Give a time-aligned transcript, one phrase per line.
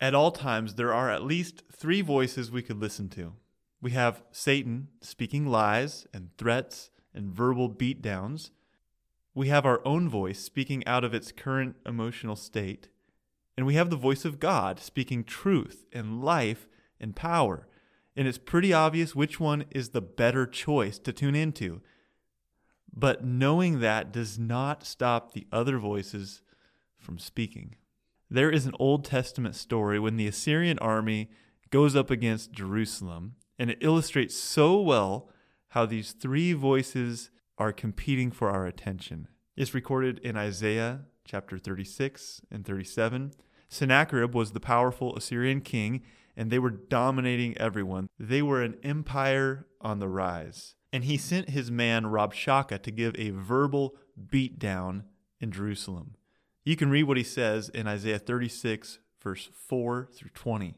[0.00, 3.32] At all times, there are at least three voices we could listen to.
[3.80, 8.50] We have Satan speaking lies and threats and verbal beatdowns.
[9.34, 12.88] We have our own voice speaking out of its current emotional state.
[13.56, 16.68] And we have the voice of God speaking truth and life
[17.00, 17.66] and power.
[18.16, 21.80] And it's pretty obvious which one is the better choice to tune into.
[22.92, 26.42] But knowing that does not stop the other voices
[26.96, 27.76] from speaking.
[28.30, 31.30] There is an Old Testament story when the Assyrian army
[31.70, 35.30] goes up against Jerusalem, and it illustrates so well
[35.68, 39.28] how these three voices are competing for our attention.
[39.56, 43.32] It's recorded in Isaiah chapter 36 and 37.
[43.70, 46.02] Sennacherib was the powerful Assyrian king,
[46.36, 48.08] and they were dominating everyone.
[48.18, 50.74] They were an empire on the rise.
[50.92, 53.96] And he sent his man Rabshakeh to give a verbal
[54.30, 55.04] beatdown
[55.40, 56.14] in Jerusalem.
[56.68, 60.74] You can read what he says in Isaiah 36, verse 4 through 20.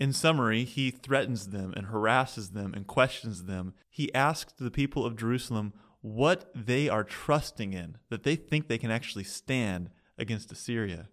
[0.00, 3.74] In summary, he threatens them and harasses them and questions them.
[3.88, 8.76] He asks the people of Jerusalem what they are trusting in, that they think they
[8.76, 11.08] can actually stand against Assyria.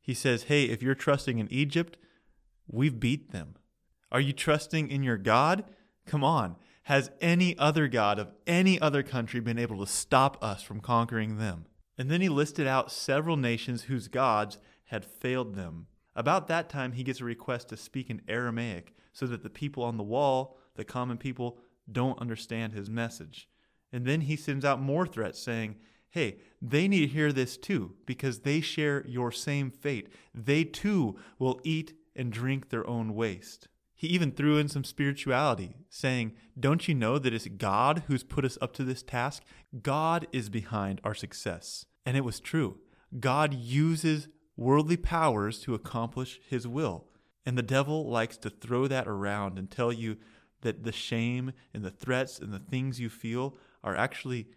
[0.00, 1.96] He says, Hey, if you're trusting in Egypt,
[2.66, 3.54] we've beat them.
[4.10, 5.62] Are you trusting in your God?
[6.06, 6.56] Come on.
[6.84, 11.38] Has any other God of any other country been able to stop us from conquering
[11.38, 11.66] them?
[12.00, 15.86] And then he listed out several nations whose gods had failed them.
[16.16, 19.82] About that time, he gets a request to speak in Aramaic so that the people
[19.82, 21.58] on the wall, the common people,
[21.92, 23.50] don't understand his message.
[23.92, 25.76] And then he sends out more threats saying,
[26.08, 30.08] Hey, they need to hear this too because they share your same fate.
[30.34, 33.68] They too will eat and drink their own waste.
[33.94, 38.46] He even threw in some spirituality, saying, Don't you know that it's God who's put
[38.46, 39.42] us up to this task?
[39.82, 41.84] God is behind our success.
[42.04, 42.78] And it was true.
[43.18, 47.06] God uses worldly powers to accomplish his will.
[47.46, 50.16] And the devil likes to throw that around and tell you
[50.60, 54.48] that the shame and the threats and the things you feel are actually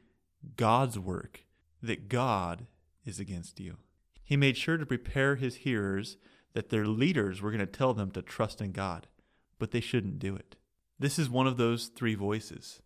[0.58, 1.46] God's work,
[1.82, 2.68] that God
[3.06, 3.78] is against you.
[4.24, 6.18] He made sure to prepare his hearers
[6.54, 9.08] that their leaders were going to tell them to trust in God
[9.64, 10.58] but they shouldn't do it.
[11.00, 12.82] This is one of those three voices.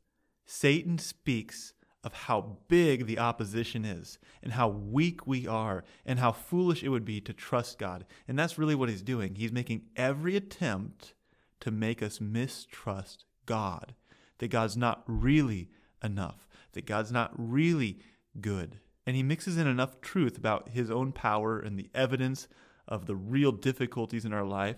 [0.46, 1.74] Satan speaks
[2.08, 6.88] of how big the opposition is and how weak we are and how foolish it
[6.88, 8.06] would be to trust God.
[8.30, 9.36] And that's really what he's doing.
[9.36, 11.14] He's making every attempt
[11.60, 13.94] to make us mistrust God,
[14.38, 15.68] that God's not really
[16.02, 18.00] enough, that God's not really
[18.40, 18.80] good.
[19.06, 22.48] And he mixes in enough truth about his own power and the evidence
[22.88, 24.78] of the real difficulties in our life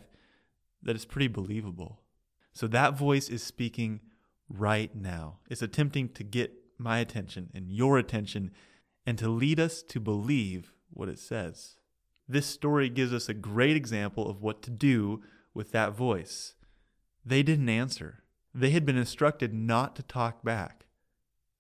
[0.81, 2.01] that is pretty believable.
[2.53, 3.99] So that voice is speaking
[4.49, 5.37] right now.
[5.47, 8.51] It's attempting to get my attention and your attention
[9.05, 11.75] and to lead us to believe what it says.
[12.27, 15.21] This story gives us a great example of what to do
[15.53, 16.53] with that voice.
[17.25, 18.23] They didn't answer.
[18.53, 20.85] They had been instructed not to talk back.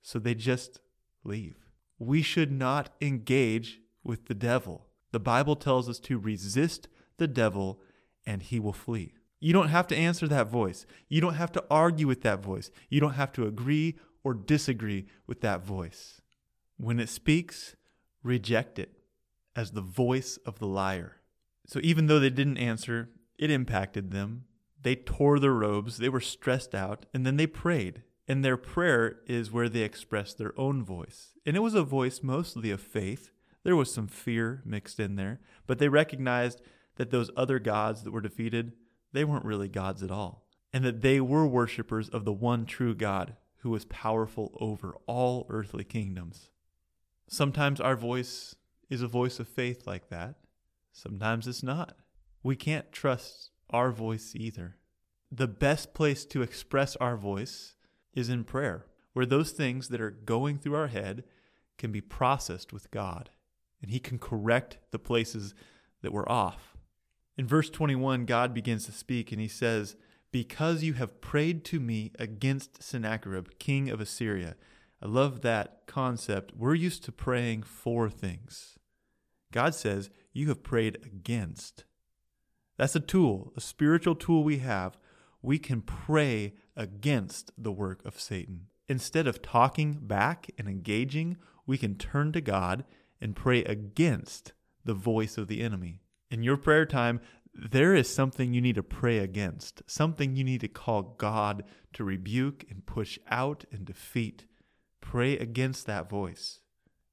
[0.01, 0.79] So they just
[1.23, 1.55] leave.
[1.97, 4.87] We should not engage with the devil.
[5.11, 6.87] The Bible tells us to resist
[7.17, 7.81] the devil
[8.25, 9.13] and he will flee.
[9.39, 10.85] You don't have to answer that voice.
[11.07, 12.71] You don't have to argue with that voice.
[12.89, 16.21] You don't have to agree or disagree with that voice.
[16.77, 17.75] When it speaks,
[18.23, 18.99] reject it
[19.55, 21.17] as the voice of the liar.
[21.65, 24.45] So even though they didn't answer, it impacted them.
[24.81, 28.03] They tore their robes, they were stressed out, and then they prayed.
[28.27, 31.33] And their prayer is where they expressed their own voice.
[31.45, 33.31] And it was a voice mostly of faith.
[33.63, 36.61] There was some fear mixed in there, but they recognized
[36.95, 38.73] that those other gods that were defeated,
[39.11, 42.93] they weren't really gods at all, and that they were worshippers of the one true
[42.93, 46.49] God who was powerful over all earthly kingdoms.
[47.27, 48.55] Sometimes our voice
[48.89, 50.35] is a voice of faith like that,
[50.91, 51.97] sometimes it's not.
[52.41, 54.77] We can't trust our voice either.
[55.31, 57.75] The best place to express our voice
[58.13, 61.23] is in prayer, where those things that are going through our head
[61.77, 63.29] can be processed with God,
[63.81, 65.53] and He can correct the places
[66.01, 66.77] that we're off.
[67.39, 69.95] In verse 21, God begins to speak and he says,
[70.31, 74.55] Because you have prayed to me against Sennacherib, king of Assyria.
[75.01, 76.53] I love that concept.
[76.55, 78.77] We're used to praying for things.
[79.51, 81.85] God says, You have prayed against.
[82.77, 84.97] That's a tool, a spiritual tool we have.
[85.41, 88.67] We can pray against the work of Satan.
[88.87, 92.83] Instead of talking back and engaging, we can turn to God
[93.21, 94.53] and pray against
[94.85, 96.01] the voice of the enemy
[96.31, 97.19] in your prayer time,
[97.53, 101.63] there is something you need to pray against, something you need to call God
[101.93, 104.45] to rebuke and push out and defeat.
[105.01, 106.59] Pray against that voice.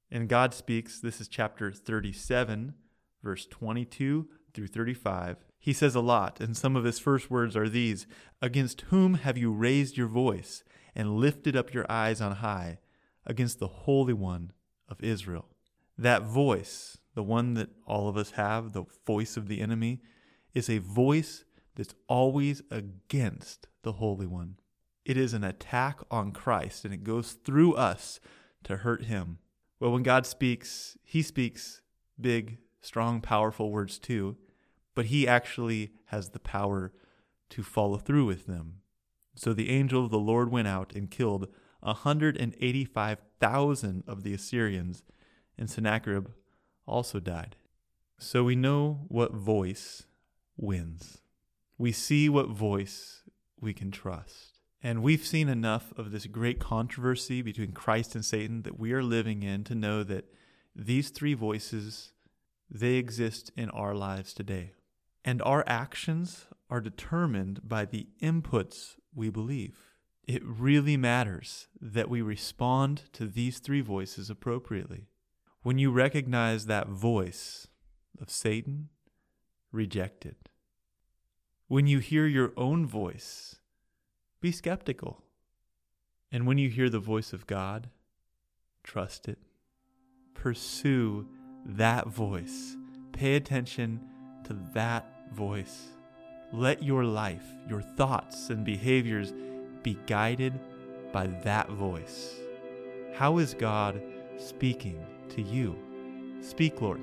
[0.09, 2.75] And God speaks, this is chapter 37,
[3.21, 5.37] verse 22 through 35.
[5.59, 8.07] He says a lot, and some of his first words are these
[8.41, 10.63] Against whom have you raised your voice
[10.95, 12.79] and lifted up your eyes on high?
[13.25, 14.51] Against the Holy One
[14.87, 15.49] of Israel.
[15.97, 20.01] That voice, the one that all of us have, the voice of the enemy,
[20.53, 21.45] is a voice
[21.75, 24.57] that's always against the Holy One.
[25.05, 28.19] It is an attack on Christ, and it goes through us
[28.63, 29.37] to hurt him.
[29.79, 31.81] Well, when God speaks, he speaks
[32.19, 34.37] big, strong, powerful words too,
[34.95, 36.91] but he actually has the power
[37.51, 38.81] to follow through with them.
[39.35, 41.47] So the angel of the Lord went out and killed
[41.81, 45.03] 185,000 of the Assyrians,
[45.57, 46.29] and Sennacherib
[46.87, 47.55] also died.
[48.17, 50.06] So we know what voice
[50.57, 51.19] wins.
[51.77, 53.23] We see what voice
[53.59, 54.59] we can trust.
[54.81, 59.03] And we've seen enough of this great controversy between Christ and Satan that we are
[59.03, 60.25] living in to know that
[60.75, 62.13] these three voices
[62.69, 64.73] they exist in our lives today.
[65.23, 69.77] And our actions are determined by the inputs we believe.
[70.27, 75.07] It really matters that we respond to these three voices appropriately.
[75.63, 77.67] When you recognize that voice
[78.21, 78.89] of Satan,
[79.77, 80.49] reject it.
[81.67, 83.57] When you hear your own voice,
[84.41, 85.23] be skeptical.
[86.31, 87.89] And when you hear the voice of God,
[88.83, 89.37] trust it.
[90.33, 91.27] Pursue
[91.65, 92.75] that voice.
[93.13, 94.01] Pay attention
[94.45, 95.87] to that voice.
[96.51, 99.33] Let your life, your thoughts, and behaviors
[99.83, 100.53] be guided
[101.11, 102.35] by that voice.
[103.13, 104.01] How is God
[104.37, 105.77] speaking to you?
[106.41, 107.01] Speak, Lord.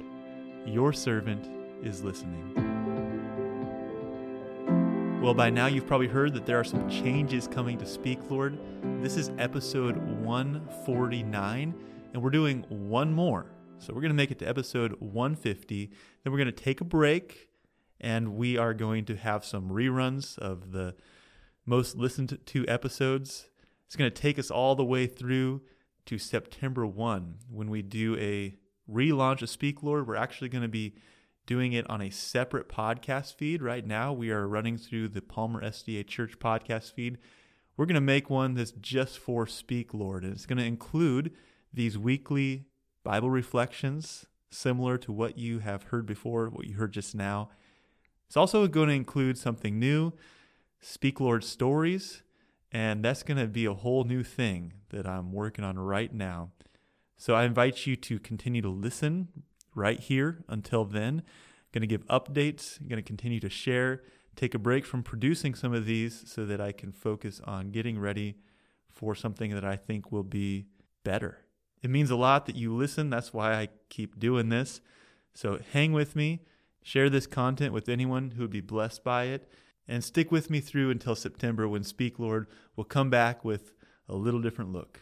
[0.66, 1.48] Your servant
[1.84, 2.52] is listening.
[5.22, 8.58] Well, by now you've probably heard that there are some changes coming to Speak, Lord.
[9.02, 11.74] This is episode 149,
[12.12, 13.46] and we're doing one more.
[13.78, 15.90] So we're going to make it to episode 150.
[16.22, 17.48] Then we're going to take a break
[18.00, 20.94] and we are going to have some reruns of the
[21.64, 23.48] most listened to episodes.
[23.86, 25.62] It's going to take us all the way through
[26.06, 28.56] to September 1 when we do a
[28.90, 30.06] relaunch of Speak Lord.
[30.06, 30.94] We're actually going to be
[31.46, 33.62] doing it on a separate podcast feed.
[33.62, 37.18] Right now, we are running through the Palmer SDA Church podcast feed.
[37.76, 41.32] We're going to make one that's just for Speak Lord, and it's going to include
[41.72, 42.66] these weekly
[43.02, 47.50] Bible reflections, similar to what you have heard before, what you heard just now.
[48.26, 50.12] It's also going to include something new
[50.80, 52.22] Speak Lord stories,
[52.70, 56.50] and that's going to be a whole new thing that I'm working on right now.
[57.16, 59.28] So I invite you to continue to listen
[59.74, 61.22] right here until then.
[61.72, 64.02] Going to give updates, going to continue to share,
[64.36, 67.98] take a break from producing some of these so that I can focus on getting
[67.98, 68.36] ready
[68.88, 70.66] for something that I think will be
[71.02, 71.38] better.
[71.82, 73.10] It means a lot that you listen.
[73.10, 74.80] That's why I keep doing this.
[75.34, 76.42] So hang with me,
[76.82, 79.50] share this content with anyone who would be blessed by it,
[79.86, 83.72] and stick with me through until September when Speak Lord will come back with
[84.08, 85.00] a little different look.